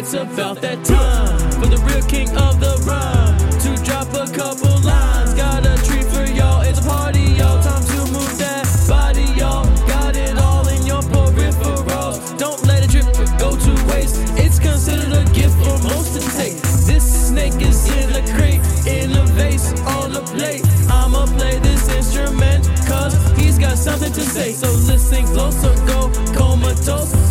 It's 0.00 0.14
about 0.14 0.62
that 0.62 0.82
time 0.82 1.38
for 1.60 1.68
the 1.68 1.76
real 1.84 2.00
king 2.08 2.30
of 2.32 2.58
the 2.58 2.72
rhyme 2.88 3.36
to 3.60 3.70
drop 3.84 4.08
a 4.16 4.24
couple 4.32 4.72
lines. 4.80 5.34
Got 5.34 5.68
a 5.68 5.76
treat 5.84 6.08
for 6.08 6.24
y'all. 6.24 6.62
It's 6.62 6.80
a 6.80 6.88
party, 6.88 7.36
y'all. 7.36 7.60
Time 7.60 7.84
to 7.84 8.08
move 8.08 8.32
that 8.40 8.64
body, 8.88 9.28
y'all. 9.36 9.68
Got 9.84 10.16
it 10.16 10.38
all 10.38 10.66
in 10.68 10.86
your 10.86 11.04
peripherals. 11.04 12.16
Don't 12.38 12.64
let 12.64 12.82
it 12.82 12.88
drip 12.88 13.12
or 13.12 13.28
go 13.36 13.52
to 13.52 13.72
waste. 13.92 14.16
It's 14.40 14.58
considered 14.58 15.12
a 15.12 15.28
gift 15.36 15.52
for 15.60 15.76
most 15.84 16.16
to 16.16 16.24
take. 16.32 16.56
This 16.88 17.04
snake 17.28 17.60
is 17.60 17.84
in 17.92 18.08
a 18.16 18.24
crate, 18.32 18.64
in 18.88 19.12
a 19.12 19.24
vase, 19.36 19.76
on 20.00 20.16
a 20.16 20.24
plate. 20.32 20.64
I'ma 20.88 21.28
play 21.36 21.58
this 21.60 21.92
instrument, 21.92 22.64
cause 22.88 23.12
he's 23.36 23.58
got 23.58 23.76
something 23.76 24.14
to 24.14 24.22
say. 24.22 24.52
So 24.52 24.72
listen 24.88 25.26
close 25.26 25.60
or 25.60 25.76
go 25.84 26.08
comatose 26.32 27.12
the 27.12 27.29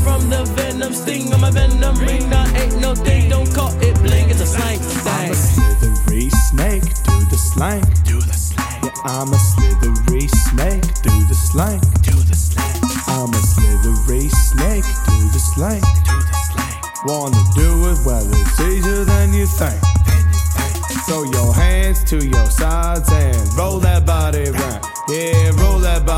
sting 1.10 1.34
on 1.34 1.42
my 1.42 1.52
venom 1.52 1.96
ring. 1.98 2.30
Now 2.30 2.46
ain't 2.56 2.80
no 2.80 2.94
thing, 2.94 3.30
don't 3.30 3.52
call 3.54 3.74
it 3.82 3.96
bling, 4.04 4.30
it's 4.30 4.42
a 4.42 4.46
slang 4.46 4.80
I'm 5.06 5.32
a 5.32 5.36
slithery 5.36 6.30
snake, 6.50 6.86
do 7.08 7.16
the 7.32 7.40
slank. 7.52 7.86
Do 8.06 8.20
the 8.22 8.34
slank, 8.34 8.84
Yeah, 8.84 8.92
I'm 9.06 9.34
a 9.34 9.40
slithery 9.52 10.28
snake, 10.46 10.86
do 11.02 11.14
the 11.32 11.38
slank. 11.50 11.82
do 12.08 12.16
the 12.30 12.36
slank, 12.36 12.78
I'm 13.08 13.34
a 13.34 13.42
slithery 13.54 14.30
snake, 14.30 14.88
do 15.10 15.18
the 15.36 15.42
slank. 15.54 15.84
do 16.10 16.18
the 16.30 16.38
slank. 16.48 17.06
Wanna 17.06 17.44
do 17.56 17.70
it 17.92 18.00
well, 18.06 18.28
it's 18.42 18.60
easier 18.60 19.04
than 19.06 19.34
you 19.34 19.48
think. 19.48 19.82
Then 20.06 20.26
you 20.34 20.42
think, 20.56 21.06
Throw 21.08 21.24
your 21.24 21.54
hands 21.54 22.04
to 22.12 22.18
your 22.18 22.50
sides 22.52 23.10
and 23.12 23.54
roll 23.58 23.80
that 23.80 24.06
body 24.06 24.52
round. 24.52 24.86
Yeah, 25.08 25.50
roll 25.62 25.80
that 25.80 26.06
body 26.06 26.09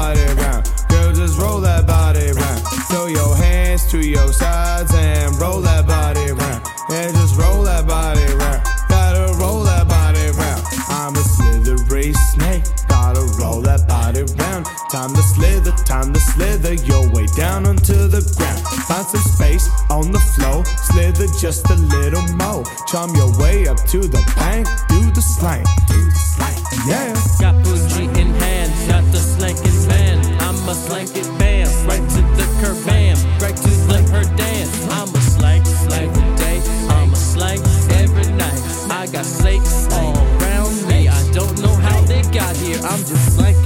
slithery 12.02 12.14
snake. 12.14 12.64
Gotta 12.88 13.22
roll 13.40 13.62
that 13.62 13.88
body 13.88 14.24
round. 14.40 14.66
Time 14.92 15.14
to 15.14 15.22
slither, 15.22 15.72
time 15.86 16.14
to 16.14 16.20
slither 16.20 16.74
your 16.74 17.10
way 17.12 17.26
down 17.38 17.66
onto 17.66 18.08
the 18.08 18.22
ground. 18.38 18.62
Find 18.88 19.06
some 19.06 19.22
space 19.22 19.70
on 19.90 20.12
the 20.12 20.20
floor. 20.20 20.66
Slither 20.66 21.28
just 21.40 21.70
a 21.70 21.76
little 21.76 22.26
more. 22.36 22.64
Charm 22.88 23.16
your 23.16 23.38
way 23.40 23.68
up 23.68 23.78
to 23.88 24.00
the 24.00 24.22
bank. 24.36 24.68
Do 24.90 25.12
the 25.12 25.22
slank. 25.22 25.66
do 25.88 26.06
the 26.06 26.12
slank. 26.12 26.60
Yeah. 26.88 27.21
I'm 42.54 43.00
just 43.06 43.36
slanking, 43.38 43.61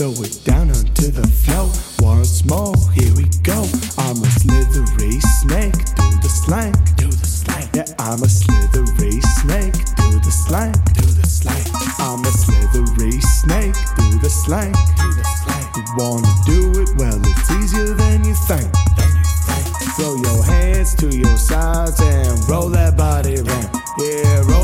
Throw 0.00 0.16
it 0.24 0.40
down 0.46 0.70
onto 0.70 1.12
the 1.12 1.28
floor. 1.44 1.68
Once 2.00 2.42
more, 2.48 2.72
here 2.96 3.12
we 3.20 3.28
go. 3.44 3.68
I'm 4.00 4.16
a 4.16 4.30
slithery 4.40 5.20
snake, 5.44 5.76
do 5.76 6.08
the 6.24 6.32
slank, 6.40 6.72
Do 6.96 7.04
the 7.12 7.26
slank, 7.28 7.68
yeah, 7.76 7.84
I'm 7.98 8.22
a 8.24 8.28
slithery 8.32 9.20
snake, 9.44 9.76
do 10.00 10.08
the 10.24 10.32
slank. 10.32 10.72
do 10.96 11.04
the 11.04 11.28
slank, 11.28 11.68
I'm 12.00 12.24
a 12.24 12.32
slithery 12.32 13.20
snake, 13.44 13.76
do 14.00 14.16
the 14.24 14.30
slank. 14.30 14.72
do 14.96 15.04
the 15.12 15.26
slank. 15.44 15.68
You 15.76 15.84
wanna 15.92 16.32
do 16.48 16.80
it 16.80 16.96
well, 16.96 17.20
it's 17.20 17.50
easier 17.60 17.92
than 17.92 18.24
you 18.24 18.32
think. 18.48 18.72
You 18.72 19.28
think, 19.44 19.68
Throw 20.00 20.16
your 20.16 20.42
hands 20.44 20.94
to 20.94 21.12
your 21.12 21.36
sides 21.36 22.00
and 22.00 22.48
roll 22.48 22.70
that 22.70 22.96
body 22.96 23.36
round. 23.36 23.68
Yeah, 24.00 24.48
roll 24.48 24.59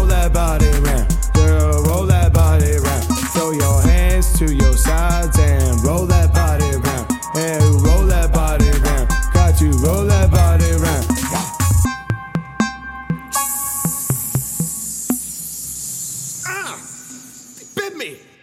me. 17.97 18.36